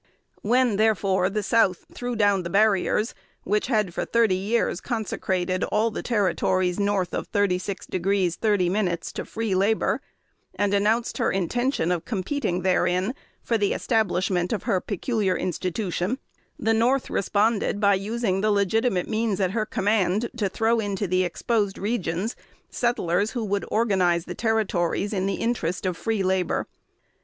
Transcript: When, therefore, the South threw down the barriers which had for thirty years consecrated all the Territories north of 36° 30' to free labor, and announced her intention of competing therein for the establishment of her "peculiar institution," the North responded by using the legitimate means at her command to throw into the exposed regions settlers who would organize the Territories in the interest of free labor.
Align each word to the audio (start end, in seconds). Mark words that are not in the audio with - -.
When, 0.41 0.77
therefore, 0.77 1.29
the 1.29 1.43
South 1.43 1.85
threw 1.93 2.15
down 2.15 2.41
the 2.41 2.49
barriers 2.49 3.13
which 3.43 3.67
had 3.67 3.93
for 3.93 4.03
thirty 4.03 4.33
years 4.33 4.81
consecrated 4.81 5.63
all 5.65 5.91
the 5.91 6.01
Territories 6.01 6.79
north 6.79 7.13
of 7.13 7.31
36° 7.31 8.33
30' 8.33 8.99
to 9.13 9.25
free 9.25 9.53
labor, 9.53 10.01
and 10.55 10.73
announced 10.73 11.19
her 11.19 11.31
intention 11.31 11.91
of 11.91 12.03
competing 12.03 12.63
therein 12.63 13.13
for 13.43 13.59
the 13.59 13.73
establishment 13.73 14.51
of 14.51 14.63
her 14.63 14.81
"peculiar 14.81 15.37
institution," 15.37 16.17
the 16.57 16.73
North 16.73 17.11
responded 17.11 17.79
by 17.79 17.93
using 17.93 18.41
the 18.41 18.49
legitimate 18.49 19.07
means 19.07 19.39
at 19.39 19.51
her 19.51 19.67
command 19.67 20.31
to 20.35 20.49
throw 20.49 20.79
into 20.79 21.05
the 21.05 21.23
exposed 21.23 21.77
regions 21.77 22.35
settlers 22.71 23.29
who 23.29 23.43
would 23.45 23.65
organize 23.69 24.25
the 24.25 24.33
Territories 24.33 25.13
in 25.13 25.27
the 25.27 25.35
interest 25.35 25.85
of 25.85 25.95
free 25.95 26.23
labor. 26.23 26.65